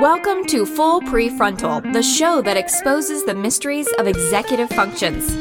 [0.00, 5.34] Welcome to Full Prefrontal, the show that exposes the mysteries of executive functions.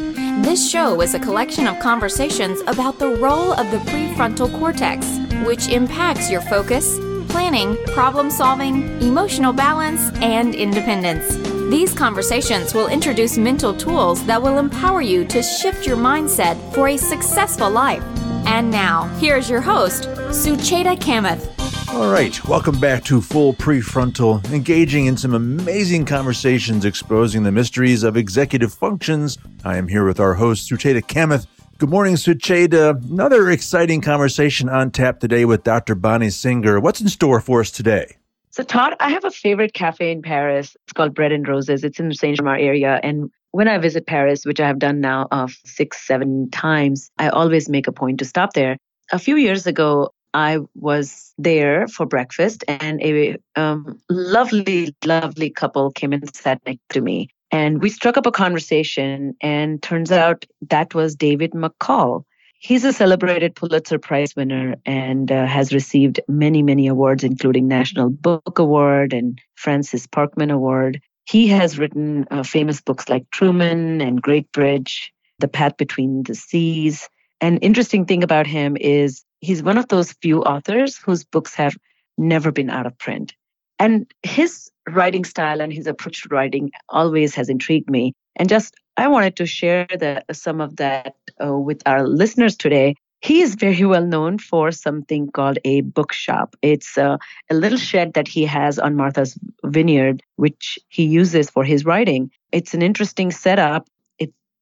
[0.43, 5.05] This show is a collection of conversations about the role of the prefrontal cortex,
[5.45, 6.97] which impacts your focus,
[7.29, 11.35] planning, problem solving, emotional balance, and independence.
[11.69, 16.87] These conversations will introduce mental tools that will empower you to shift your mindset for
[16.87, 18.03] a successful life.
[18.47, 21.56] And now, here's your host, Sucheta Kamath.
[21.89, 28.03] All right, welcome back to Full Prefrontal, engaging in some amazing conversations exposing the mysteries
[28.03, 29.37] of executive functions.
[29.63, 31.47] I am here with our host, Sucheta Kamath.
[31.77, 33.01] Good morning, Sucheta.
[33.09, 35.95] Another exciting conversation on tap today with Dr.
[35.95, 36.79] Bonnie Singer.
[36.81, 38.17] What's in store for us today?
[38.51, 40.75] So, Todd, I have a favorite cafe in Paris.
[40.83, 41.85] It's called Bread and Roses.
[41.85, 42.99] It's in the Saint Germain area.
[43.01, 47.29] And when I visit Paris, which I have done now uh, six, seven times, I
[47.29, 48.77] always make a point to stop there.
[49.11, 55.89] A few years ago, I was there for breakfast, and a um, lovely, lovely couple
[55.89, 57.29] came and sat next to me.
[57.49, 62.23] And we struck up a conversation, and turns out that was David McCullough.
[62.59, 68.11] He's a celebrated Pulitzer Prize winner and uh, has received many, many awards, including National
[68.11, 71.01] Book Award and Francis Parkman Award.
[71.25, 76.35] He has written uh, famous books like Truman and Great Bridge, The Path Between the
[76.35, 77.09] Seas.
[77.41, 81.77] An interesting thing about him is he's one of those few authors whose books have
[82.17, 83.33] never been out of print.
[83.79, 88.13] And his writing style and his approach to writing always has intrigued me.
[88.35, 92.95] And just I wanted to share the, some of that uh, with our listeners today.
[93.21, 96.55] He is very well known for something called a bookshop.
[96.61, 97.17] It's uh,
[97.49, 102.31] a little shed that he has on Martha's Vineyard, which he uses for his writing.
[102.51, 103.87] It's an interesting setup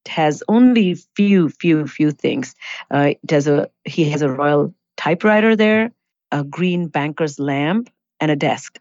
[0.07, 2.55] has only few, few, few things.
[2.93, 5.91] Uh, it has a he has a royal typewriter there,
[6.31, 7.89] a green banker's lamp,
[8.19, 8.79] and a desk.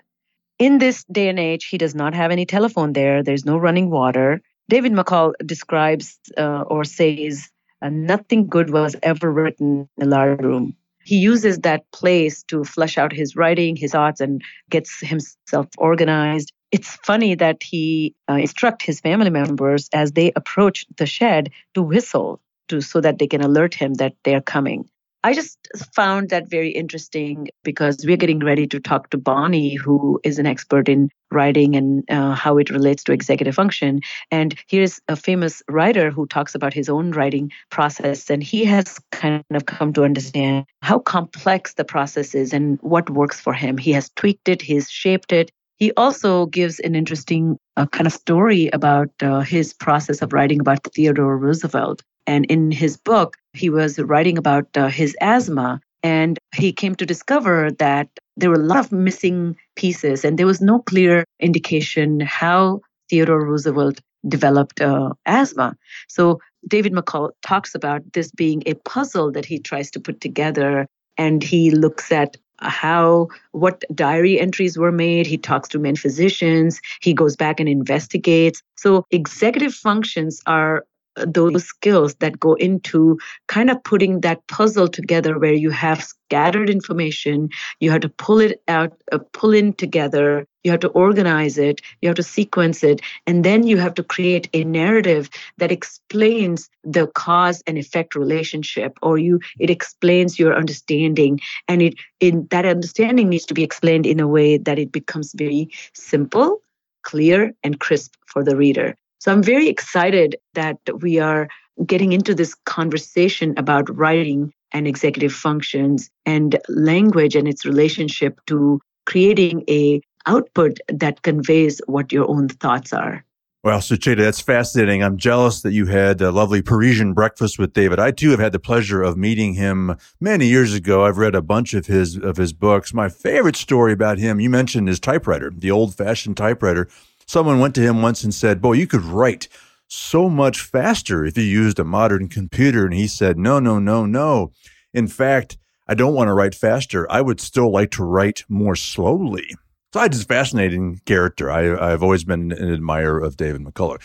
[0.58, 3.22] In this day and age, he does not have any telephone there.
[3.22, 4.40] There's no running water.
[4.68, 7.50] David McCullough describes uh, or says
[7.82, 10.76] uh, nothing good was ever written in a large room.
[11.02, 16.52] He uses that place to flesh out his writing, his thoughts, and gets himself organized
[16.74, 21.80] it's funny that he uh, instruct his family members as they approach the shed to
[21.82, 24.88] whistle to so that they can alert him that they're coming.
[25.22, 25.56] I just
[25.94, 30.46] found that very interesting because we're getting ready to talk to Bonnie, who is an
[30.46, 34.00] expert in writing and uh, how it relates to executive function.
[34.32, 38.30] And here's a famous writer who talks about his own writing process.
[38.30, 43.08] And he has kind of come to understand how complex the process is and what
[43.08, 43.78] works for him.
[43.78, 48.12] He has tweaked it, he's shaped it, he also gives an interesting uh, kind of
[48.12, 52.02] story about uh, his process of writing about Theodore Roosevelt.
[52.26, 55.80] And in his book, he was writing about uh, his asthma.
[56.02, 60.46] And he came to discover that there were a lot of missing pieces, and there
[60.46, 65.76] was no clear indication how Theodore Roosevelt developed uh, asthma.
[66.08, 70.86] So David McCullough talks about this being a puzzle that he tries to put together.
[71.16, 75.26] And he looks at how what diary entries were made.
[75.26, 76.80] He talks to many physicians.
[77.00, 78.62] He goes back and investigates.
[78.76, 85.38] So executive functions are those skills that go into kind of putting that puzzle together
[85.38, 87.48] where you have scattered information
[87.80, 91.80] you have to pull it out uh, pull in together you have to organize it
[92.00, 96.68] you have to sequence it and then you have to create a narrative that explains
[96.82, 101.38] the cause and effect relationship or you it explains your understanding
[101.68, 105.32] and it in that understanding needs to be explained in a way that it becomes
[105.36, 106.60] very simple
[107.02, 111.48] clear and crisp for the reader so I'm very excited that we are
[111.86, 118.82] getting into this conversation about writing and executive functions and language and its relationship to
[119.06, 123.24] creating a output that conveys what your own thoughts are.
[123.62, 125.02] Well, Sucheta, that's fascinating.
[125.02, 127.98] I'm jealous that you had a lovely Parisian breakfast with David.
[127.98, 131.06] I too have had the pleasure of meeting him many years ago.
[131.06, 132.92] I've read a bunch of his of his books.
[132.92, 136.88] My favorite story about him, you mentioned his typewriter, the old-fashioned typewriter.
[137.26, 139.48] Someone went to him once and said, Boy, you could write
[139.86, 142.84] so much faster if you used a modern computer.
[142.84, 144.52] And he said, No, no, no, no.
[144.92, 147.10] In fact, I don't want to write faster.
[147.10, 149.50] I would still like to write more slowly.
[149.96, 151.50] I just fascinating character.
[151.50, 154.00] I, have always been an admirer of David McCullough.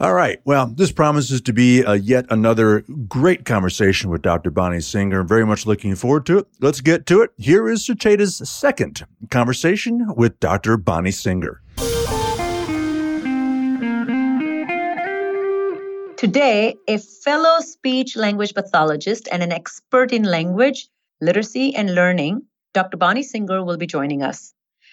[0.00, 0.40] All right.
[0.44, 4.50] Well, this promises to be a yet another great conversation with Dr.
[4.50, 5.20] Bonnie Singer.
[5.20, 6.46] I'm very much looking forward to it.
[6.60, 7.30] Let's get to it.
[7.36, 10.76] Here is Sucheta's second conversation with Dr.
[10.76, 11.60] Bonnie Singer.
[16.18, 20.88] Today, a fellow speech language pathologist and an expert in language,
[21.20, 22.42] literacy, and learning,
[22.74, 22.96] Dr.
[22.96, 24.52] Bonnie Singer will be joining us.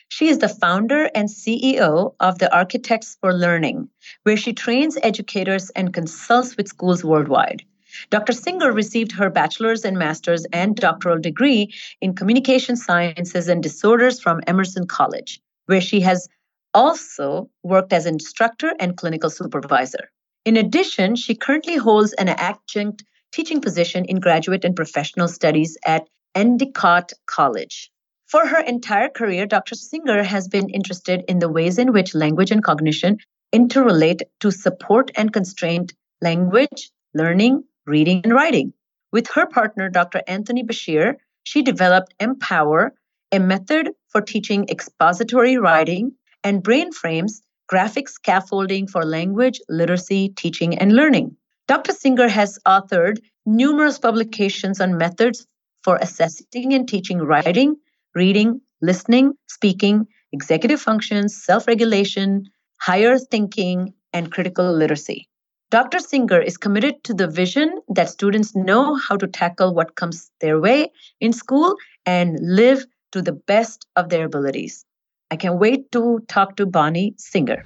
[0.09, 3.89] She is the founder and CEO of the Architects for Learning,
[4.21, 7.63] where she trains educators and consults with schools worldwide.
[8.11, 8.31] Dr.
[8.31, 14.41] Singer received her bachelor's and master's and doctoral degree in communication sciences and disorders from
[14.45, 16.29] Emerson College, where she has
[16.75, 20.11] also worked as instructor and clinical supervisor.
[20.45, 26.07] In addition, she currently holds an adjunct teaching position in graduate and professional studies at
[26.35, 27.91] Endicott College.
[28.27, 29.73] For her entire career, Dr.
[29.73, 33.17] Singer has been interested in the ways in which language and cognition
[33.53, 35.87] interrelate to support and constrain
[36.21, 38.73] language, learning, reading, and writing.
[39.11, 40.21] With her partner, Dr.
[40.27, 42.93] Anthony Bashir, she developed Empower,
[43.31, 46.13] a method for teaching expository writing
[46.43, 51.35] and brain frames, graphic scaffolding for language, literacy, teaching, and learning.
[51.67, 51.93] Dr.
[51.93, 55.47] Singer has authored numerous publications on methods
[55.83, 57.75] for assessing and teaching writing,
[58.13, 62.45] reading, listening, speaking, executive functions, self regulation,
[62.77, 65.27] higher thinking, and critical literacy.
[65.71, 65.99] Dr.
[65.99, 70.59] Singer is committed to the vision that students know how to tackle what comes their
[70.59, 71.75] way in school
[72.05, 74.84] and live to the best of their abilities.
[75.31, 77.65] I can't wait to talk to Bonnie Singer.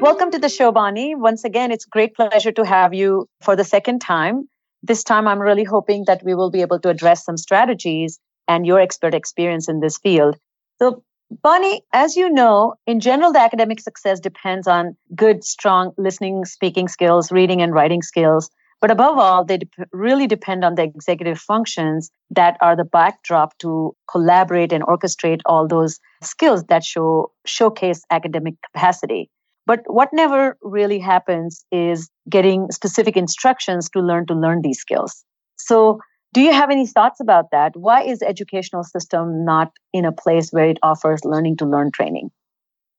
[0.00, 1.16] Welcome to the show, Bonnie.
[1.16, 4.48] Once again, it's great pleasure to have you for the second time.
[4.84, 8.64] This time, I'm really hoping that we will be able to address some strategies and
[8.64, 10.36] your expert experience in this field.
[10.78, 11.02] So,
[11.42, 16.86] Bonnie, as you know, in general, the academic success depends on good, strong listening, speaking
[16.86, 18.50] skills, reading, and writing skills.
[18.80, 23.58] But above all, they de- really depend on the executive functions that are the backdrop
[23.58, 29.30] to collaborate and orchestrate all those skills that show showcase academic capacity.
[29.66, 35.24] But what never really happens is getting specific instructions to learn to learn these skills.
[35.58, 36.00] So,
[36.32, 37.72] do you have any thoughts about that?
[37.74, 42.30] Why is educational system not in a place where it offers learning to learn training?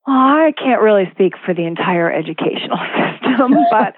[0.08, 2.78] Well, I can't really speak for the entire educational
[3.22, 3.96] system, but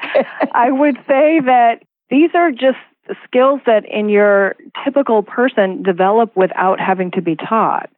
[0.53, 2.77] I would say that these are just
[3.25, 7.89] skills that in your typical person develop without having to be taught.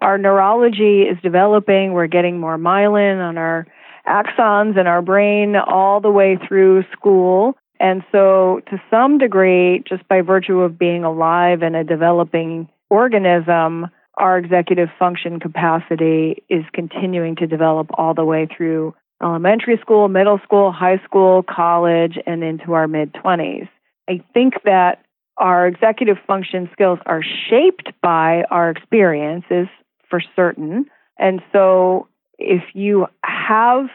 [0.00, 3.66] Our neurology is developing, we're getting more myelin on our
[4.06, 7.56] axons in our brain all the way through school.
[7.78, 13.88] And so, to some degree, just by virtue of being alive and a developing organism,
[14.18, 20.38] our executive function capacity is continuing to develop all the way through elementary school, middle
[20.44, 23.68] school, high school, college, and into our mid 20s.
[24.08, 25.04] I think that
[25.38, 29.68] our executive function skills are shaped by our experiences
[30.10, 30.86] for certain.
[31.18, 32.08] And so
[32.38, 33.86] if you have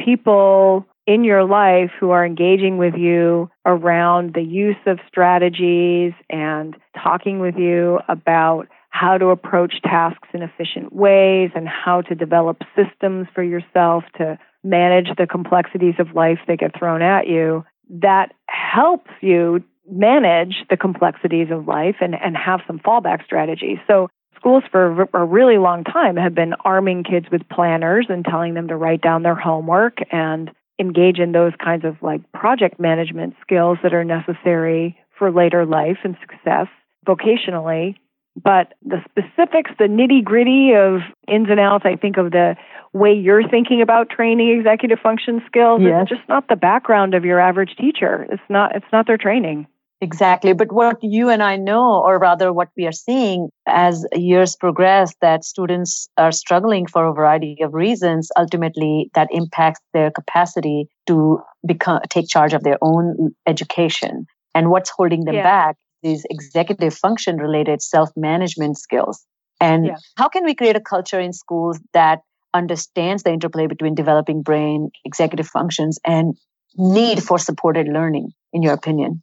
[0.00, 6.76] people in your life who are engaging with you around the use of strategies and
[7.02, 8.66] talking with you about
[8.98, 14.38] how to approach tasks in efficient ways and how to develop systems for yourself to
[14.64, 20.76] manage the complexities of life that get thrown at you, that helps you manage the
[20.76, 23.78] complexities of life and, and have some fallback strategies.
[23.86, 28.54] So schools for a really long time have been arming kids with planners and telling
[28.54, 33.34] them to write down their homework and engage in those kinds of like project management
[33.42, 36.66] skills that are necessary for later life and success
[37.06, 37.96] vocationally.
[38.42, 42.56] But the specifics, the nitty gritty of ins and outs, I think of the
[42.92, 45.80] way you're thinking about training executive function skills.
[45.82, 46.02] Yes.
[46.02, 48.26] It's just not the background of your average teacher.
[48.30, 49.66] It's not it's not their training.
[50.02, 50.52] Exactly.
[50.52, 55.14] But what you and I know, or rather what we are seeing as years progress,
[55.22, 58.30] that students are struggling for a variety of reasons.
[58.36, 64.26] Ultimately, that impacts their capacity to become, take charge of their own education.
[64.54, 65.42] And what's holding them yeah.
[65.42, 69.24] back is executive function related self management skills.
[69.60, 69.96] And yeah.
[70.16, 72.20] how can we create a culture in schools that
[72.54, 76.36] understands the interplay between developing brain, executive functions, and
[76.76, 79.22] need for supported learning, in your opinion?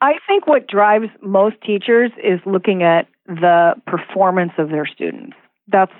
[0.00, 5.36] I think what drives most teachers is looking at the performance of their students.
[5.68, 5.92] That's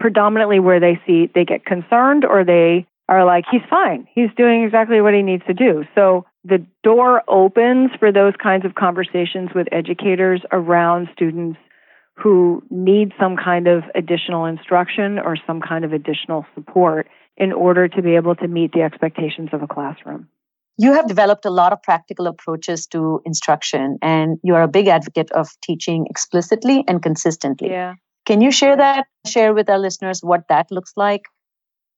[0.00, 4.08] predominantly where they see they get concerned or they are like, he's fine.
[4.12, 5.84] He's doing exactly what he needs to do.
[5.94, 11.58] So the door opens for those kinds of conversations with educators around students
[12.16, 17.88] who need some kind of additional instruction or some kind of additional support in order
[17.88, 20.28] to be able to meet the expectations of a classroom.
[20.76, 24.88] You have developed a lot of practical approaches to instruction, and you are a big
[24.88, 27.70] advocate of teaching explicitly and consistently.
[27.70, 27.94] Yeah.
[28.26, 29.06] Can you share that?
[29.26, 31.22] Share with our listeners what that looks like?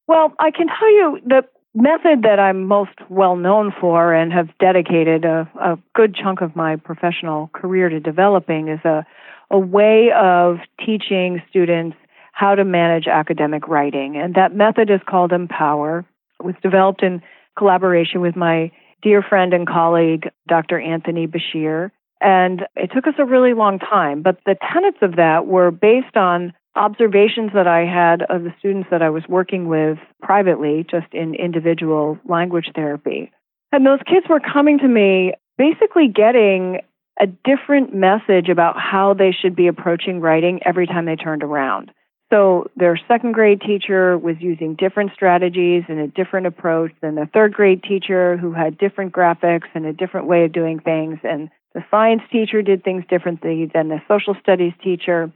[0.08, 1.46] Well, I can tell you that
[1.76, 6.56] method that I'm most well known for and have dedicated a, a good chunk of
[6.56, 9.04] my professional career to developing is a,
[9.50, 11.96] a way of teaching students
[12.32, 14.16] how to manage academic writing.
[14.16, 16.04] And that method is called Empower.
[16.40, 17.22] It was developed in
[17.58, 20.80] collaboration with my dear friend and colleague, Dr.
[20.80, 21.90] Anthony Bashir.
[22.22, 26.16] And it took us a really long time, but the tenets of that were based
[26.16, 31.12] on observations that I had of the students that I was working with privately, just
[31.12, 33.32] in individual language therapy.
[33.72, 36.80] And those kids were coming to me basically getting
[37.20, 41.90] a different message about how they should be approaching writing every time they turned around.
[42.30, 47.28] So their second grade teacher was using different strategies and a different approach than the
[47.32, 51.20] third grade teacher who had different graphics and a different way of doing things.
[51.22, 55.32] And the science teacher did things differently than the social studies teacher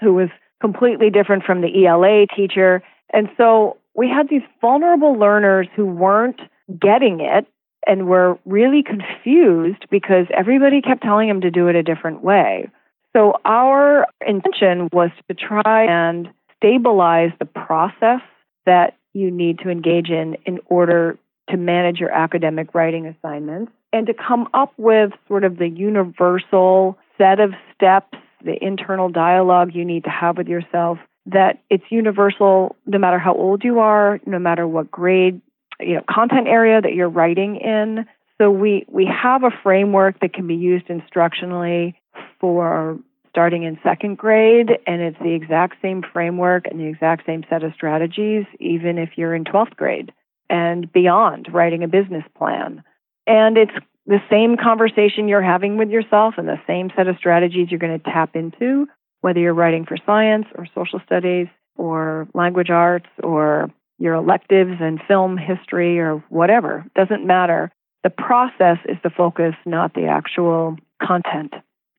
[0.00, 0.28] who was
[0.60, 2.82] completely different from the ELA teacher.
[3.12, 6.40] And so we had these vulnerable learners who weren't
[6.80, 7.46] getting it
[7.86, 12.68] and were really confused because everybody kept telling them to do it a different way.
[13.16, 18.20] So our intention was to try and stabilize the process
[18.66, 21.18] that you need to engage in in order
[21.50, 26.98] to manage your academic writing assignments and to come up with sort of the universal
[27.16, 32.76] set of steps, the internal dialogue you need to have with yourself that it's universal
[32.86, 35.40] no matter how old you are, no matter what grade,
[35.80, 38.06] you know, content area that you're writing in.
[38.38, 41.94] So we we have a framework that can be used instructionally
[42.40, 42.98] for
[43.30, 47.62] starting in second grade, and it's the exact same framework and the exact same set
[47.62, 50.12] of strategies, even if you're in 12th grade
[50.48, 52.82] and beyond, writing a business plan.
[53.26, 53.72] And it's
[54.08, 57.98] the same conversation you're having with yourself and the same set of strategies you're going
[57.98, 58.88] to tap into,
[59.20, 61.46] whether you're writing for science or social studies
[61.76, 66.84] or language arts or your electives and film history or whatever.
[66.96, 67.70] Doesn't matter.
[68.02, 71.54] The process is the focus, not the actual content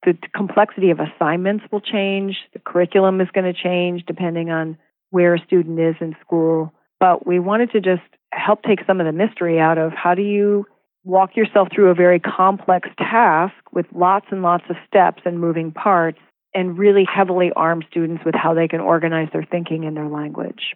[0.05, 2.37] the complexity of assignments will change.
[2.53, 4.77] The curriculum is going to change depending on
[5.09, 6.73] where a student is in school.
[6.99, 10.21] But we wanted to just help take some of the mystery out of how do
[10.21, 10.65] you
[11.03, 15.71] walk yourself through a very complex task with lots and lots of steps and moving
[15.71, 16.19] parts
[16.53, 20.75] and really heavily arm students with how they can organize their thinking and their language.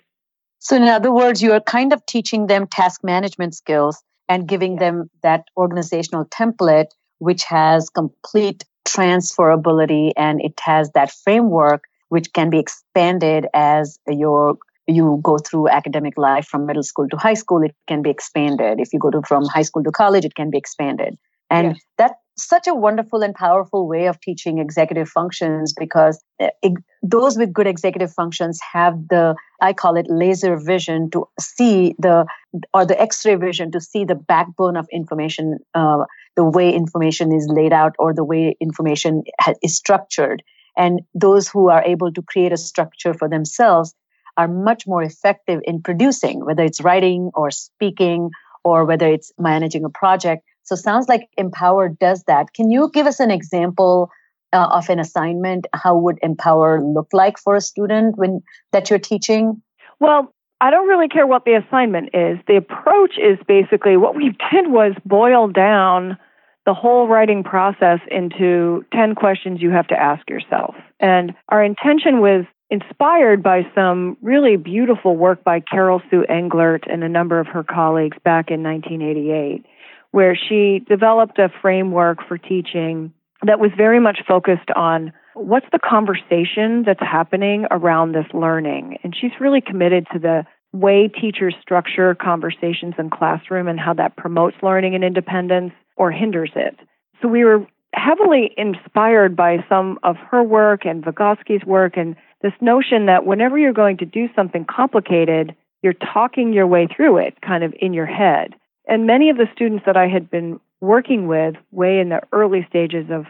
[0.60, 4.78] So, in other words, you are kind of teaching them task management skills and giving
[4.78, 6.88] them that organizational template,
[7.18, 14.58] which has complete transferability and it has that framework which can be expanded as your
[14.88, 18.80] you go through academic life from middle school to high school it can be expanded
[18.80, 21.18] if you go to from high school to college it can be expanded
[21.50, 21.82] and yes.
[21.98, 26.70] that's such a wonderful and powerful way of teaching executive functions because it, eh,
[27.04, 32.26] those with good executive functions have the i call it laser vision to see the
[32.74, 36.04] or the x-ray vision to see the backbone of information uh,
[36.36, 39.24] the way information is laid out or the way information
[39.62, 40.44] is structured.
[40.76, 43.94] And those who are able to create a structure for themselves
[44.38, 48.30] are much more effective in producing, whether it's writing or speaking
[48.64, 50.44] or whether it's managing a project.
[50.64, 52.54] So sounds like Empower does that.
[52.54, 54.10] Can you give us an example
[54.54, 55.68] uh, of an assignment?
[55.74, 59.62] How would Empower look like for a student when that you're teaching?
[60.00, 62.40] Well, I don't really care what the assignment is.
[62.48, 66.18] The approach is basically what we did was boil down
[66.66, 70.76] the whole writing process into 10 questions you have to ask yourself.
[71.00, 77.04] And our intention was inspired by some really beautiful work by Carol Sue Englert and
[77.04, 79.66] a number of her colleagues back in 1988,
[80.12, 83.14] where she developed a framework for teaching
[83.46, 88.98] that was very much focused on what's the conversation that's happening around this learning.
[89.04, 94.16] And she's really committed to the way teachers structure conversations in classroom and how that
[94.16, 96.80] promotes learning and independence or hinders it.
[97.22, 102.54] So we were heavily inspired by some of her work and Vygotsky's work and this
[102.62, 107.42] notion that whenever you're going to do something complicated, you're talking your way through it
[107.42, 108.54] kind of in your head.
[108.88, 112.66] And many of the students that I had been working with way in the early
[112.70, 113.26] stages of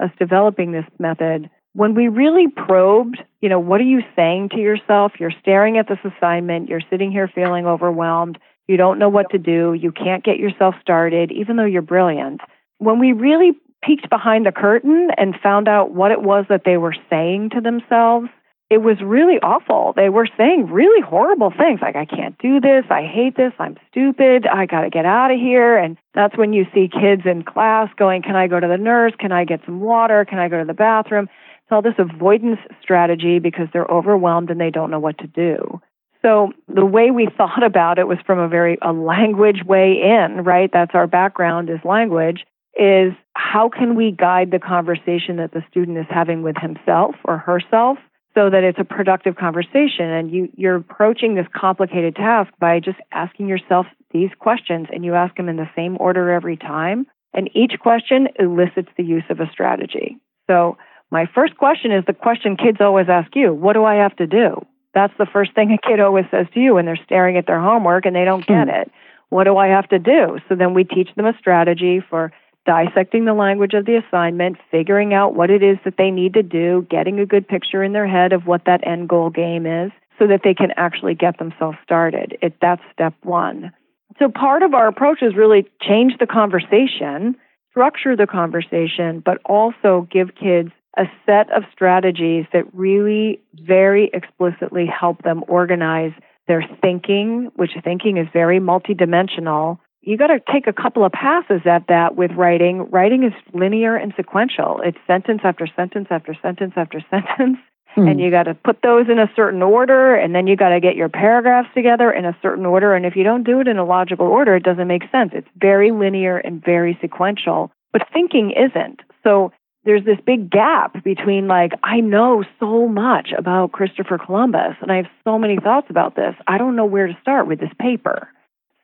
[0.00, 4.58] us developing this method when we really probed, you know, what are you saying to
[4.58, 5.12] yourself?
[5.18, 8.38] You're staring at this assignment, you're sitting here feeling overwhelmed,
[8.68, 12.40] you don't know what to do, you can't get yourself started, even though you're brilliant.
[12.78, 13.52] When we really
[13.82, 17.60] peeked behind the curtain and found out what it was that they were saying to
[17.60, 18.28] themselves,
[18.72, 19.92] it was really awful.
[19.94, 23.76] They were saying really horrible things like, I can't do this, I hate this, I'm
[23.90, 25.76] stupid, I got to get out of here.
[25.76, 29.12] And that's when you see kids in class going, Can I go to the nurse?
[29.18, 30.24] Can I get some water?
[30.24, 31.24] Can I go to the bathroom?
[31.24, 35.82] It's all this avoidance strategy because they're overwhelmed and they don't know what to do.
[36.22, 40.44] So the way we thought about it was from a very a language way in,
[40.44, 40.70] right?
[40.72, 45.98] That's our background is language is how can we guide the conversation that the student
[45.98, 47.98] is having with himself or herself
[48.34, 52.98] so that it's a productive conversation and you you're approaching this complicated task by just
[53.12, 57.50] asking yourself these questions and you ask them in the same order every time and
[57.54, 60.18] each question elicits the use of a strategy.
[60.48, 60.76] So
[61.10, 64.26] my first question is the question kids always ask you, what do I have to
[64.26, 64.64] do?
[64.94, 67.60] That's the first thing a kid always says to you when they're staring at their
[67.60, 68.74] homework and they don't get hmm.
[68.74, 68.90] it.
[69.30, 70.38] What do I have to do?
[70.48, 72.32] So then we teach them a strategy for
[72.66, 76.42] dissecting the language of the assignment, figuring out what it is that they need to
[76.42, 79.90] do, getting a good picture in their head of what that end goal game is
[80.18, 82.36] so that they can actually get themselves started.
[82.40, 83.72] It, that's step one.
[84.18, 87.36] So part of our approach is really change the conversation,
[87.70, 94.86] structure the conversation, but also give kids a set of strategies that really very explicitly
[94.86, 96.12] help them organize
[96.46, 99.78] their thinking, which thinking is very multidimensional.
[100.02, 102.90] You got to take a couple of passes at that with writing.
[102.90, 104.80] Writing is linear and sequential.
[104.84, 107.58] It's sentence after sentence after sentence after sentence.
[107.94, 108.08] Hmm.
[108.08, 110.80] And you got to put those in a certain order, and then you got to
[110.80, 112.94] get your paragraphs together in a certain order.
[112.94, 115.32] And if you don't do it in a logical order, it doesn't make sense.
[115.34, 117.70] It's very linear and very sequential.
[117.92, 119.00] But thinking isn't.
[119.22, 119.52] So
[119.84, 124.96] there's this big gap between like I know so much about Christopher Columbus and I
[124.96, 126.34] have so many thoughts about this.
[126.46, 128.28] I don't know where to start with this paper.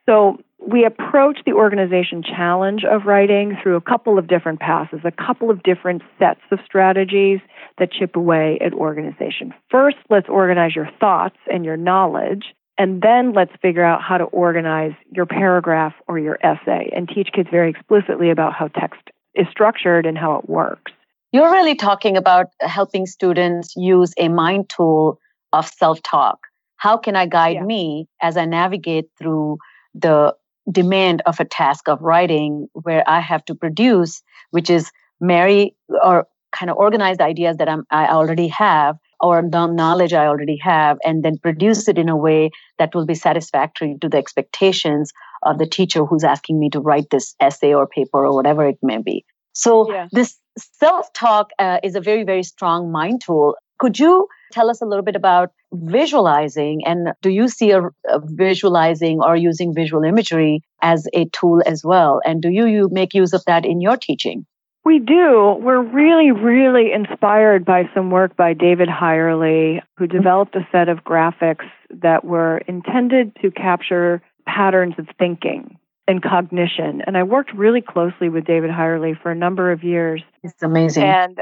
[0.05, 5.11] So we approach the organization challenge of writing through a couple of different passes, a
[5.11, 7.39] couple of different sets of strategies
[7.77, 9.53] that chip away at organization.
[9.71, 14.25] First, let's organize your thoughts and your knowledge, and then let's figure out how to
[14.25, 19.01] organize your paragraph or your essay and teach kids very explicitly about how text
[19.35, 20.91] is structured and how it works.
[21.31, 25.19] You're really talking about helping students use a mind tool
[25.53, 26.39] of self talk.
[26.77, 27.63] How can I guide yeah.
[27.63, 29.57] me as I navigate through
[29.93, 30.33] the
[30.71, 34.21] demand of a task of writing where I have to produce,
[34.51, 39.41] which is marry or kind of organize the ideas that I'm, I already have or
[39.41, 43.15] the knowledge I already have, and then produce it in a way that will be
[43.15, 45.11] satisfactory to the expectations
[45.43, 48.77] of the teacher who's asking me to write this essay or paper or whatever it
[48.81, 49.25] may be.
[49.53, 50.07] So yeah.
[50.13, 53.55] this self-talk uh, is a very, very strong mind tool.
[53.79, 58.19] Could you tell us a little bit about visualizing and do you see a, a
[58.23, 62.21] visualizing or using visual imagery as a tool as well?
[62.25, 64.45] And do you, you make use of that in your teaching?
[64.85, 65.57] We do.
[65.61, 71.03] We're really, really inspired by some work by David Hyerle, who developed a set of
[71.03, 77.03] graphics that were intended to capture patterns of thinking and cognition.
[77.05, 80.23] And I worked really closely with David Hyerle for a number of years.
[80.43, 81.03] It's amazing.
[81.03, 81.39] And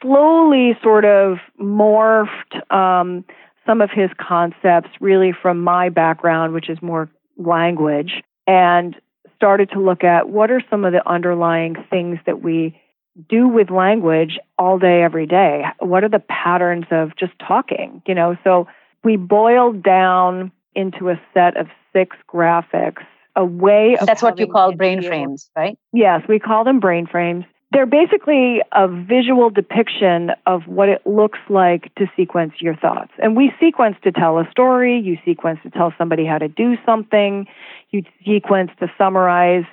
[0.00, 3.24] slowly sort of morphed um,
[3.66, 8.96] some of his concepts really from my background, which is more language, and
[9.36, 12.80] started to look at what are some of the underlying things that we
[13.28, 15.64] do with language all day, every day.
[15.80, 18.02] What are the patterns of just talking?
[18.06, 18.68] You know, so
[19.04, 23.02] we boiled down into a set of six graphics
[23.34, 27.06] a way of that's what you call brain frames right yes we call them brain
[27.06, 33.12] frames they're basically a visual depiction of what it looks like to sequence your thoughts.
[33.18, 35.00] And we sequence to tell a story.
[35.00, 37.46] You sequence to tell somebody how to do something.
[37.90, 39.64] You sequence to summarize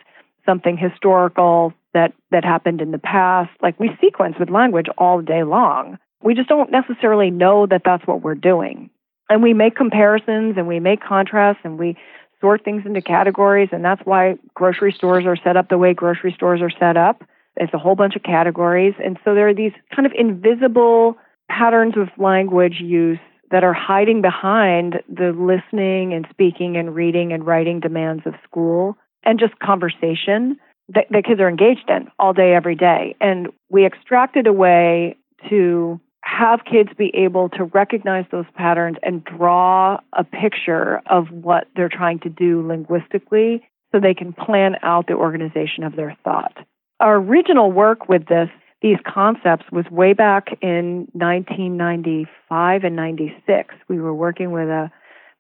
[0.46, 3.50] something historical that that happened in the past.
[3.62, 6.00] Like we sequence with language all day long.
[6.24, 8.90] We just don't necessarily know that that's what we're doing.
[9.30, 11.98] And we make comparisons and we make contrasts and we
[12.40, 16.32] sort things into categories, and that's why grocery stores are set up the way grocery
[16.32, 17.24] stores are set up.
[17.60, 18.93] It's a whole bunch of categories.
[19.04, 21.17] And so there are these kind of invisible
[21.50, 23.19] patterns of language use
[23.52, 28.98] that are hiding behind the listening and speaking and reading and writing demands of school
[29.24, 30.58] and just conversation
[30.89, 33.15] that, that kids are engaged in all day, every day.
[33.19, 35.17] And we extracted a way
[35.50, 41.67] to have kids be able to recognize those patterns and draw a picture of what
[41.76, 46.56] they're trying to do linguistically so they can plan out the organization of their thought.
[47.00, 48.50] Our original work with this,
[48.82, 53.76] these concepts, was way back in 1995 and 96.
[53.88, 54.92] We were working with a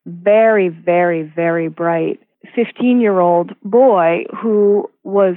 [0.05, 2.21] very, very, very bright
[2.55, 5.35] 15 year old boy who was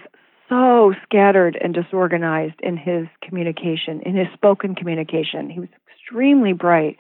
[0.49, 5.51] so scattered and disorganized in his communication, in his spoken communication.
[5.51, 6.99] He was extremely bright.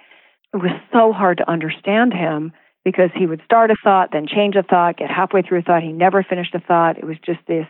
[0.52, 2.52] It was so hard to understand him
[2.84, 5.82] because he would start a thought, then change a thought, get halfway through a thought,
[5.82, 6.98] he never finished a thought.
[6.98, 7.66] It was just this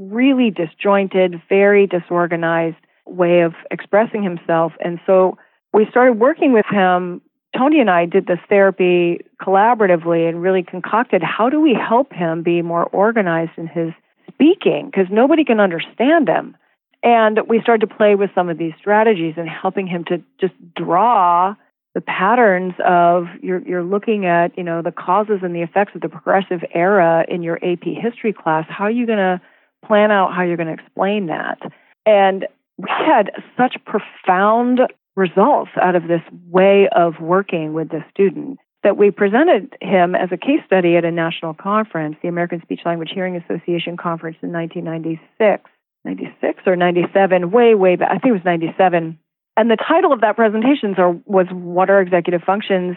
[0.00, 4.72] really disjointed, very disorganized way of expressing himself.
[4.80, 5.36] And so
[5.72, 7.20] we started working with him
[7.56, 12.42] Tony and I did this therapy collaboratively and really concocted how do we help him
[12.42, 13.92] be more organized in his
[14.28, 16.56] speaking because nobody can understand him.
[17.02, 20.54] And we started to play with some of these strategies and helping him to just
[20.74, 21.54] draw
[21.94, 26.02] the patterns of you're you're looking at you know the causes and the effects of
[26.02, 28.64] the progressive era in your AP history class.
[28.68, 29.40] How are you going to
[29.86, 31.58] plan out how you're going to explain that?
[32.06, 32.46] And
[32.78, 34.80] we had such profound
[35.16, 40.30] results out of this way of working with the student that we presented him as
[40.32, 44.52] a case study at a national conference, the American Speech Language Hearing Association conference in
[44.52, 45.70] 1996,
[46.04, 48.08] 96 or 97, way, way back.
[48.10, 49.18] I think it was 97.
[49.56, 50.94] And the title of that presentation
[51.26, 52.96] was What Are Executive Functions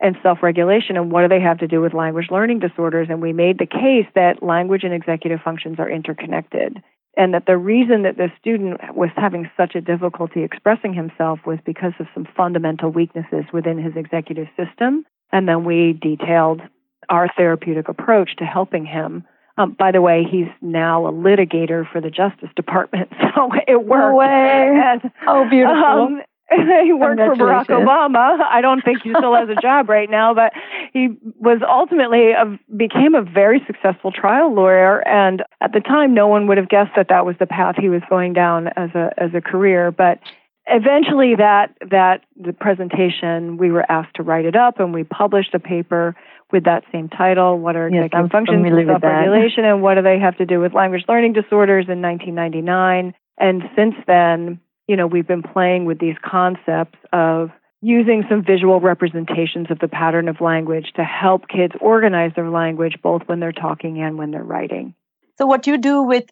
[0.00, 3.08] and Self Regulation, and what do they have to do with language learning disorders?
[3.10, 6.82] And we made the case that language and executive functions are interconnected
[7.18, 11.58] and that the reason that the student was having such a difficulty expressing himself was
[11.66, 15.04] because of some fundamental weaknesses within his executive system.
[15.32, 16.62] And then we detailed
[17.08, 19.24] our therapeutic approach to helping him.
[19.56, 24.12] Um, by the way, he's now a litigator for the Justice Department, so it worked.
[24.12, 24.80] No way!
[24.88, 25.74] And, oh, beautiful.
[25.74, 28.40] Um, he worked for Barack Obama.
[28.40, 30.52] I don't think he still has a job right now, but
[30.92, 31.08] he
[31.38, 35.06] was ultimately a, became a very successful trial lawyer.
[35.06, 37.90] And at the time, no one would have guessed that that was the path he
[37.90, 39.90] was going down as a as a career.
[39.90, 40.20] But
[40.66, 45.52] eventually, that that the presentation, we were asked to write it up, and we published
[45.52, 46.16] a paper
[46.50, 47.58] with that same title.
[47.58, 50.72] What are yes, executive functions of self-regulation, and what do they have to do with
[50.72, 51.86] language learning disorders?
[51.90, 58.24] In 1999, and since then you know, we've been playing with these concepts of using
[58.28, 63.22] some visual representations of the pattern of language to help kids organize their language both
[63.26, 64.94] when they're talking and when they're writing.
[65.36, 66.24] So what you do with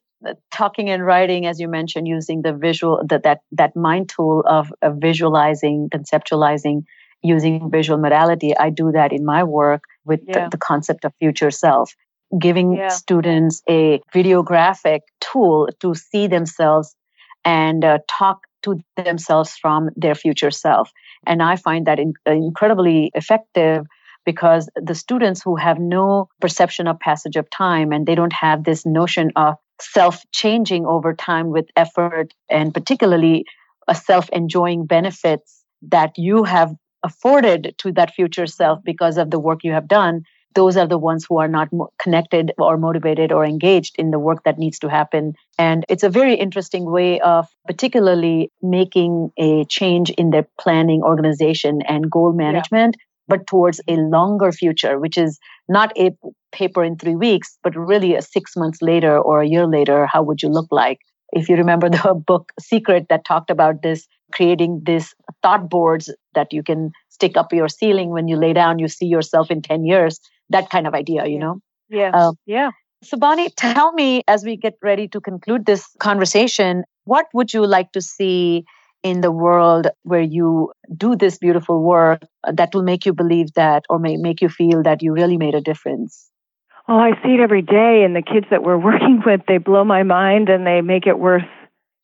[0.53, 4.73] talking and writing as you mentioned using the visual that that, that mind tool of,
[4.83, 6.85] of visualizing conceptualizing
[7.23, 10.45] using visual modality i do that in my work with yeah.
[10.45, 11.95] the, the, concept of future self
[12.39, 12.89] giving yeah.
[12.89, 16.97] students a videographic tool to see themselves
[17.47, 20.91] and uh, talk to themselves from their future self.
[21.27, 23.87] And I find that in, incredibly effective
[24.27, 28.65] because the students who have no perception of passage of time and they don't have
[28.65, 33.45] this notion of self changing over time with effort and particularly
[33.87, 39.39] a self enjoying benefits that you have afforded to that future self because of the
[39.39, 40.23] work you have done
[40.57, 41.69] those are the ones who are not
[42.03, 45.35] connected or motivated or engaged in the work that needs to happen.
[45.59, 51.83] And it's a very interesting way of particularly making a change in their planning, organization,
[51.87, 53.05] and goal management, yeah.
[53.29, 55.39] but towards a longer future, which is
[55.69, 56.11] not a
[56.53, 60.23] paper in three weeks, but really a six months later or a year later, how
[60.23, 61.01] would you look like?
[61.33, 66.53] If you remember the book Secret that talked about this, creating these thought boards that
[66.53, 69.85] you can stick up your ceiling when you lay down, you see yourself in 10
[69.85, 70.19] years
[70.51, 71.61] that kind of idea, you know?
[71.89, 72.11] Yeah.
[72.11, 72.71] Um, yeah.
[73.03, 77.67] So, Bonnie, tell me as we get ready to conclude this conversation, what would you
[77.67, 78.65] like to see
[79.03, 83.85] in the world where you do this beautiful work that will make you believe that
[83.89, 86.31] or may make you feel that you really made a difference?
[86.89, 88.03] Oh, I see it every day.
[88.05, 91.19] And the kids that we're working with, they blow my mind and they make it
[91.19, 91.45] worth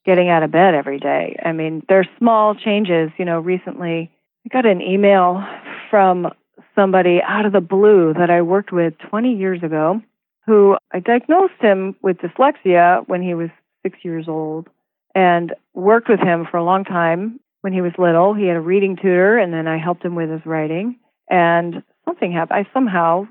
[0.04, 1.36] getting out of bed every day.
[1.44, 3.10] I mean, they're small changes.
[3.18, 4.10] You know, recently
[4.44, 5.44] I got an email
[5.90, 6.28] from
[6.74, 10.00] somebody out of the blue that I worked with 20 years ago
[10.46, 13.50] who I diagnosed him with dyslexia when he was
[13.82, 14.68] six years old
[15.14, 18.34] and worked with him for a long time when he was little.
[18.34, 20.98] He had a reading tutor, and then I helped him with his writing.
[21.30, 22.66] And something happened.
[22.66, 23.26] I somehow,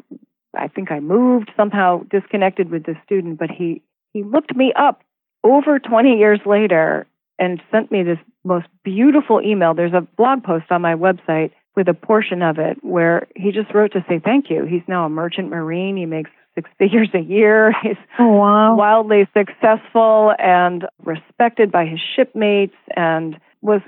[0.56, 3.82] I think I moved, somehow disconnected with this student, but he,
[4.13, 5.01] he looked me up
[5.43, 7.08] over 20 years later
[7.39, 9.73] and sent me this most beautiful email.
[9.73, 13.73] There's a blog post on my website with a portion of it where he just
[13.73, 14.65] wrote to say thank you.
[14.65, 15.97] He's now a merchant marine.
[15.97, 17.73] He makes six figures a year.
[17.81, 18.75] He's oh, wow.
[18.75, 23.81] wildly successful and respected by his shipmates and was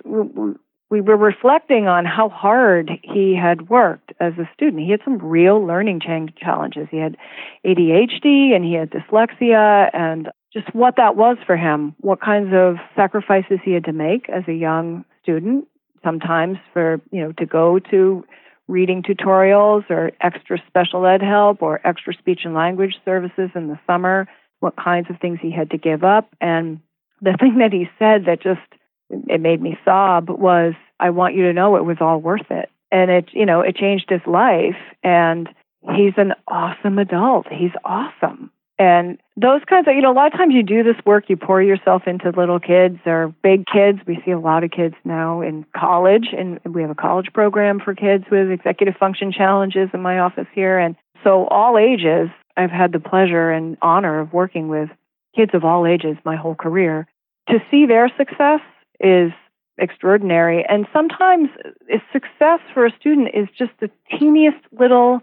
[0.93, 4.84] we were reflecting on how hard he had worked as a student.
[4.84, 6.02] He had some real learning
[6.39, 6.88] challenges.
[6.91, 7.17] He had
[7.65, 12.76] ADHD and he had dyslexia and just what that was for him, what kinds of
[12.96, 15.67] sacrifices he had to make as a young student
[16.04, 18.26] sometimes for, you know, to go to
[18.68, 23.80] reading tutorials or extra special ed help or extra speech and language services in the
[23.86, 24.28] summer,
[24.60, 26.34] what kinds of things he had to give up.
[26.39, 26.80] And
[27.22, 28.62] the thing that he said that just
[29.10, 32.70] it made me sob was, I want you to know it was all worth it.
[32.92, 34.78] And it, you know, it changed his life.
[35.04, 35.50] And
[35.96, 37.48] he's an awesome adult.
[37.52, 38.52] He's awesome.
[38.80, 41.38] And those kinds of, you know, a lot of times you do this work, you
[41.38, 44.00] pour yourself into little kids or big kids.
[44.08, 47.80] We see a lot of kids now in college, and we have a college program
[47.80, 50.80] for kids with executive function challenges in my office here.
[50.80, 54.90] And so, all ages, I've had the pleasure and honor of working with
[55.36, 57.08] kids of all ages my whole career.
[57.50, 58.62] To see their success
[59.00, 59.32] is
[59.78, 60.66] extraordinary.
[60.68, 65.22] And sometimes uh, success for a student is just the teeniest little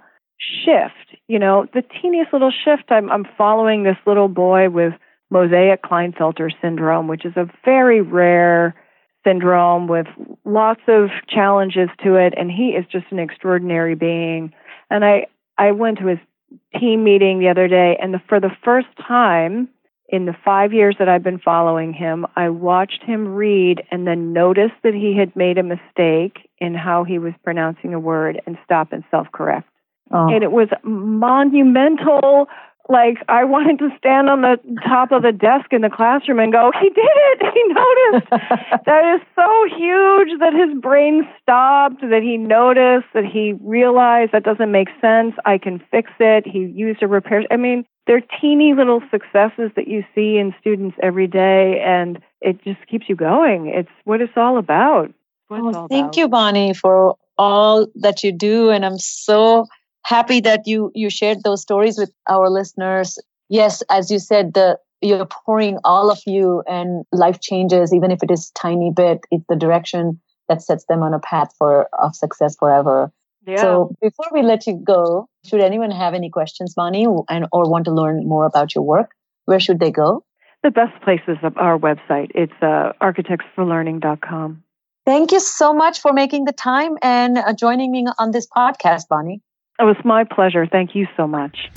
[0.64, 1.20] shift.
[1.28, 2.84] You know, the teeniest little shift.
[2.90, 4.94] I'm, I'm following this little boy with
[5.30, 8.74] mosaic Klinefelter syndrome, which is a very rare
[9.24, 10.06] syndrome with
[10.44, 12.34] lots of challenges to it.
[12.36, 14.52] And he is just an extraordinary being.
[14.90, 15.26] And I,
[15.58, 16.18] I went to his
[16.78, 19.68] team meeting the other day, and the, for the first time,
[20.08, 24.32] in the five years that I've been following him, I watched him read and then
[24.32, 28.58] noticed that he had made a mistake in how he was pronouncing a word and
[28.64, 29.69] stop and self correct.
[30.12, 30.28] Oh.
[30.28, 32.48] And it was monumental.
[32.88, 36.52] Like, I wanted to stand on the top of the desk in the classroom and
[36.52, 37.42] go, He did it!
[37.54, 38.30] He noticed!
[38.86, 44.42] that is so huge that his brain stopped, that he noticed, that he realized that
[44.42, 45.34] doesn't make sense.
[45.44, 46.46] I can fix it.
[46.46, 47.44] He used a repair.
[47.50, 52.62] I mean, they're teeny little successes that you see in students every day, and it
[52.64, 53.68] just keeps you going.
[53.68, 55.12] It's what it's all about.
[55.48, 56.16] Well, all thank about.
[56.16, 59.66] you, Bonnie, for all that you do, and I'm so
[60.04, 63.18] happy that you you shared those stories with our listeners.
[63.48, 68.22] Yes, as you said, the you're pouring all of you, and life changes, even if
[68.22, 69.20] it is tiny bit.
[69.30, 73.12] It's the direction that sets them on a path for of success forever.
[73.46, 73.62] Yeah.
[73.62, 77.86] So before we let you go, should anyone have any questions, Bonnie, and or want
[77.86, 79.12] to learn more about your work,
[79.46, 80.24] where should they go?
[80.62, 82.32] The best place is our website.
[82.34, 84.62] It's uh, architectsforlearning.com.
[85.06, 89.08] Thank you so much for making the time and uh, joining me on this podcast,
[89.08, 89.40] Bonnie.
[89.80, 90.66] It was my pleasure.
[90.66, 91.70] Thank you so much.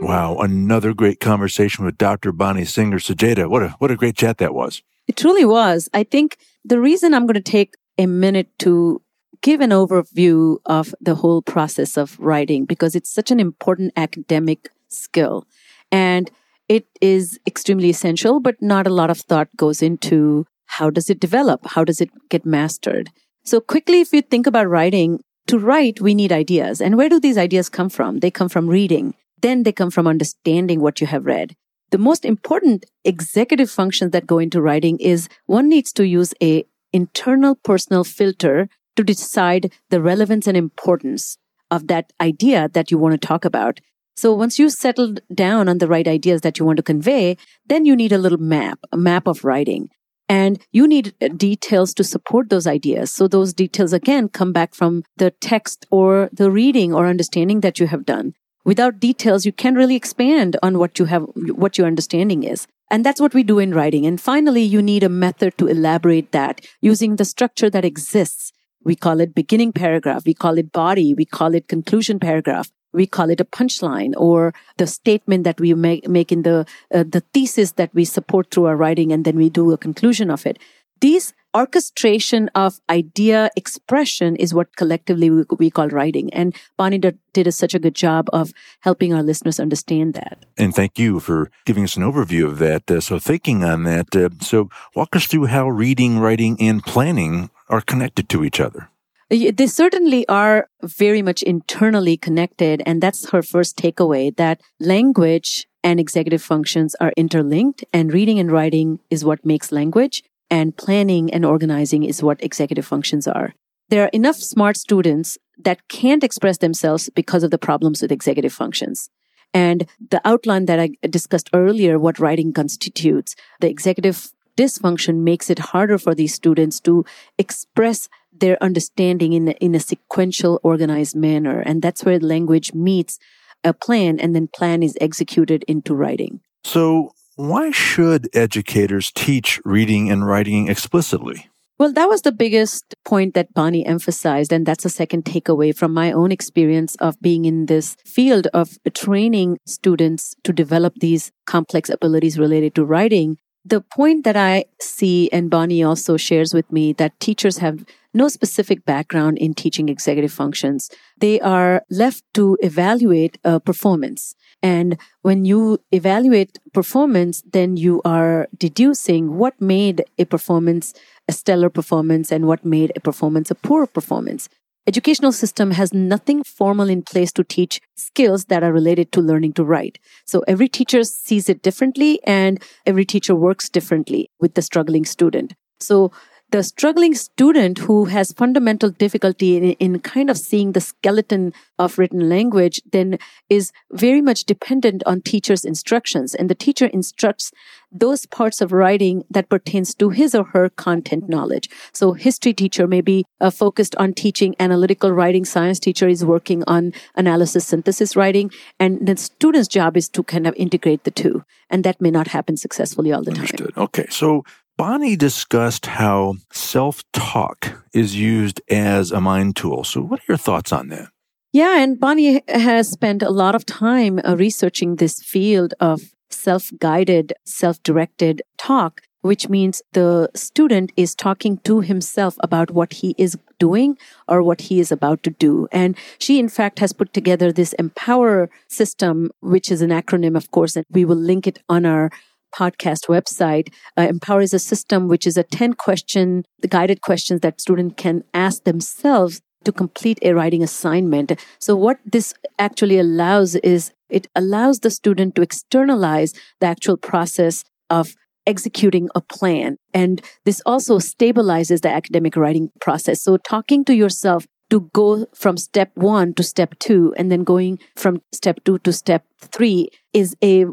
[0.00, 2.32] Wow, another great conversation with Dr.
[2.32, 3.50] Bonnie Singer Sucheta.
[3.50, 4.82] What a what a great chat that was.
[5.08, 5.90] It truly was.
[5.92, 9.02] I think the reason I'm going to take a minute to
[9.42, 14.70] give an overview of the whole process of writing because it's such an important academic
[14.88, 15.46] skill
[15.90, 16.30] and
[16.68, 21.20] it is extremely essential, but not a lot of thought goes into how does it
[21.20, 21.66] develop?
[21.66, 23.10] How does it get mastered?
[23.44, 26.80] So quickly, if you think about writing, to write, we need ideas.
[26.80, 28.20] And where do these ideas come from?
[28.20, 29.14] They come from reading.
[29.40, 31.56] Then they come from understanding what you have read
[31.92, 36.64] the most important executive functions that go into writing is one needs to use a
[36.92, 41.36] internal personal filter to decide the relevance and importance
[41.70, 43.80] of that idea that you want to talk about.
[44.16, 47.84] So once you've settled down on the right ideas that you want to convey, then
[47.84, 49.88] you need a little map, a map of writing.
[50.32, 53.10] And you need uh, details to support those ideas.
[53.10, 57.78] So those details again come back from the text or the reading or understanding that
[57.78, 58.32] you have done.
[58.64, 61.26] Without details you can't really expand on what you have
[61.64, 62.66] what your understanding is.
[62.90, 64.06] And that's what we do in writing.
[64.06, 68.52] And finally you need a method to elaborate that using the structure that exists.
[68.82, 70.24] We call it beginning paragraph.
[70.24, 71.12] We call it body.
[71.12, 75.74] We call it conclusion paragraph we call it a punchline or the statement that we
[75.74, 79.36] make, make in the uh, the thesis that we support through our writing and then
[79.36, 80.58] we do a conclusion of it
[81.02, 86.32] these orchestration of idea expression is what collectively we, we call writing.
[86.32, 90.44] And Bonnie did, did a, such a good job of helping our listeners understand that.
[90.56, 92.90] And thank you for giving us an overview of that.
[92.90, 97.50] Uh, so, thinking on that, uh, so walk us through how reading, writing, and planning
[97.68, 98.88] are connected to each other.
[99.32, 102.82] They certainly are very much internally connected.
[102.84, 108.52] And that's her first takeaway that language and executive functions are interlinked, and reading and
[108.52, 113.54] writing is what makes language and planning and organizing is what executive functions are.
[113.88, 118.52] There are enough smart students that can't express themselves because of the problems with executive
[118.52, 119.08] functions.
[119.54, 125.58] And the outline that I discussed earlier, what writing constitutes, the executive dysfunction makes it
[125.58, 127.04] harder for these students to
[127.38, 131.60] express their understanding in a, in a sequential, organized manner.
[131.60, 133.18] And that's where language meets
[133.64, 136.40] a plan and then plan is executed into writing.
[136.64, 141.48] So why should educators teach reading and writing explicitly?
[141.78, 144.52] Well, that was the biggest point that Bonnie emphasized.
[144.52, 148.78] And that's a second takeaway from my own experience of being in this field of
[148.94, 153.38] training students to develop these complex abilities related to writing.
[153.64, 158.28] The point that I see, and Bonnie also shares with me, that teachers have no
[158.28, 160.90] specific background in teaching executive functions.
[161.18, 164.34] They are left to evaluate a performance.
[164.62, 170.94] And when you evaluate performance, then you are deducing what made a performance
[171.28, 174.48] a stellar performance and what made a performance a poor performance.
[174.86, 179.52] Educational system has nothing formal in place to teach skills that are related to learning
[179.54, 179.98] to write.
[180.26, 185.54] So every teacher sees it differently and every teacher works differently with the struggling student.
[185.80, 186.12] So
[186.52, 191.98] the struggling student who has fundamental difficulty in, in, kind of seeing the skeleton of
[191.98, 196.34] written language then is very much dependent on teacher's instructions.
[196.34, 197.52] And the teacher instructs
[197.90, 201.68] those parts of writing that pertains to his or her content knowledge.
[201.92, 205.44] So history teacher may be uh, focused on teaching analytical writing.
[205.46, 208.50] Science teacher is working on analysis synthesis writing.
[208.78, 211.44] And the student's job is to kind of integrate the two.
[211.70, 213.74] And that may not happen successfully all the Understood.
[213.74, 214.06] time okay.
[214.10, 214.44] So
[214.82, 219.84] Bonnie discussed how self talk is used as a mind tool.
[219.84, 221.10] So, what are your thoughts on that?
[221.52, 226.72] Yeah, and Bonnie has spent a lot of time uh, researching this field of self
[226.80, 233.14] guided, self directed talk, which means the student is talking to himself about what he
[233.16, 235.68] is doing or what he is about to do.
[235.70, 240.50] And she, in fact, has put together this Empower system, which is an acronym, of
[240.50, 242.10] course, and we will link it on our
[242.56, 243.72] podcast website.
[243.96, 247.94] Uh, Empower is a system which is a 10 question, the guided questions that students
[247.96, 251.32] can ask themselves to complete a writing assignment.
[251.58, 257.64] So what this actually allows is it allows the student to externalize the actual process
[257.88, 258.14] of
[258.46, 259.76] executing a plan.
[259.94, 263.22] And this also stabilizes the academic writing process.
[263.22, 267.78] So talking to yourself to go from step one to step two and then going
[267.94, 270.64] from step two to step three is a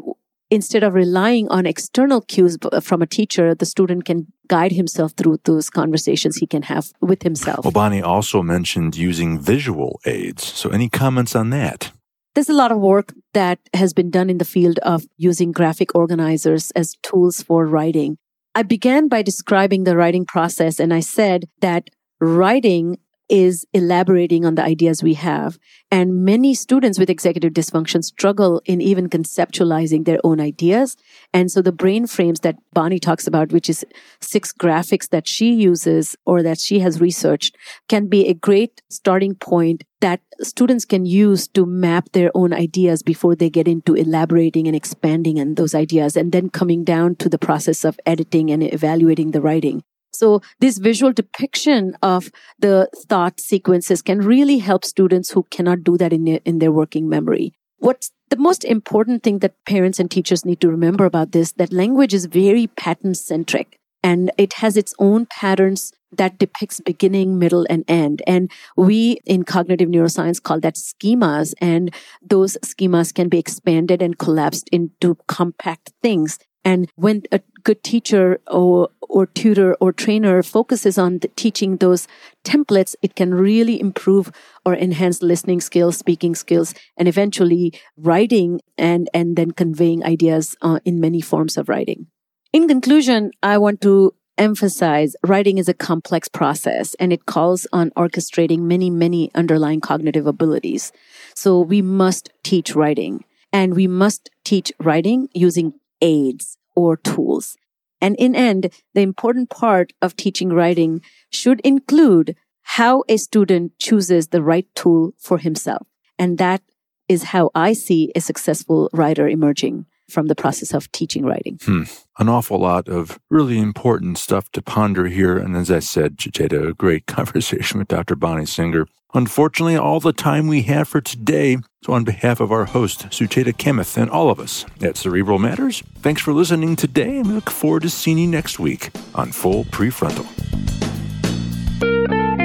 [0.50, 5.38] instead of relying on external cues from a teacher, the student can guide himself through
[5.44, 7.64] those conversations he can have with himself.
[7.64, 10.44] Obani also mentioned using visual aids.
[10.44, 11.92] So, any comments on that?
[12.34, 15.94] There's a lot of work that has been done in the field of using graphic
[15.94, 18.18] organizers as tools for writing.
[18.54, 22.98] I began by describing the writing process, and I said that writing
[23.30, 25.58] is elaborating on the ideas we have.
[25.90, 30.96] And many students with executive dysfunction struggle in even conceptualizing their own ideas.
[31.32, 33.86] And so the brain frames that Bonnie talks about, which is
[34.20, 37.56] six graphics that she uses or that she has researched,
[37.88, 43.02] can be a great starting point that students can use to map their own ideas
[43.02, 47.28] before they get into elaborating and expanding on those ideas and then coming down to
[47.28, 49.82] the process of editing and evaluating the writing.
[50.12, 55.96] So this visual depiction of the thought sequences can really help students who cannot do
[55.98, 57.52] that in their, in their working memory.
[57.78, 61.72] What's the most important thing that parents and teachers need to remember about this, that
[61.72, 67.66] language is very pattern centric and it has its own patterns that depicts beginning, middle,
[67.70, 68.22] and end.
[68.26, 71.54] And we in cognitive neuroscience call that schemas.
[71.60, 76.38] And those schemas can be expanded and collapsed into compact things.
[76.64, 82.06] And when a good teacher or, or tutor or trainer focuses on teaching those
[82.44, 84.30] templates, it can really improve
[84.64, 90.80] or enhance listening skills, speaking skills, and eventually writing and, and then conveying ideas uh,
[90.84, 92.06] in many forms of writing.
[92.52, 97.90] In conclusion, I want to emphasize writing is a complex process and it calls on
[97.90, 100.92] orchestrating many, many underlying cognitive abilities.
[101.34, 107.56] So we must teach writing and we must teach writing using aids or tools.
[108.00, 114.28] And in end, the important part of teaching writing should include how a student chooses
[114.28, 115.86] the right tool for himself.
[116.18, 116.62] And that
[117.08, 121.58] is how I see a successful writer emerging from the process of teaching writing.
[121.62, 121.84] Hmm.
[122.18, 125.38] An awful lot of really important stuff to ponder here.
[125.38, 128.16] And as I said, Sucheta, a great conversation with Dr.
[128.16, 128.86] Bonnie Singer.
[129.12, 131.56] Unfortunately, all the time we have for today.
[131.84, 135.82] So, on behalf of our host, Sucheta Kamath, and all of us at Cerebral Matters,
[135.96, 139.64] thanks for listening today, and we look forward to seeing you next week on Full
[139.64, 140.89] Prefrontal.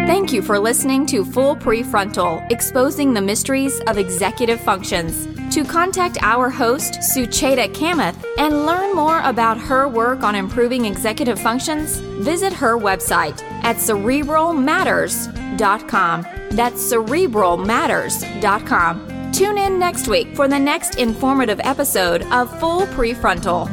[0.05, 5.25] Thank you for listening to Full Prefrontal, exposing the mysteries of executive functions.
[5.55, 11.39] To contact our host, Sucheta Kamath, and learn more about her work on improving executive
[11.39, 16.21] functions, visit her website at cerebralmatters.com.
[16.51, 19.31] That's cerebralmatters.com.
[19.31, 23.67] Tune in next week for the next informative episode of Full Prefrontal.